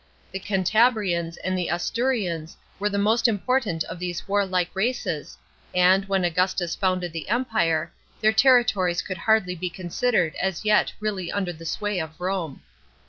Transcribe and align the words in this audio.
The 0.31 0.39
Cantabrians 0.39 1.37
and 1.43 1.55
the 1.55 1.67
Asturians 1.69 2.57
were 2.79 2.89
the 2.89 2.97
most 2.97 3.27
important 3.27 3.83
of 3.83 3.99
these 3.99 4.27
warlike 4.27 4.71
races, 4.75 5.37
and. 5.75 6.05
when 6.05 6.23
Augustus 6.25 6.73
founded 6.75 7.13
the 7.13 7.29
Empire, 7.29 7.93
their 8.19 8.33
territories 8.33 9.03
could 9.03 9.19
hardly 9.19 9.53
be 9.53 9.69
considered 9.69 10.33
as 10.41 10.65
yet 10.65 10.91
really 10.99 11.31
under 11.31 11.53
the 11.53 11.67
sway 11.67 11.99
of 11.99 12.19
Rome. 12.19 12.63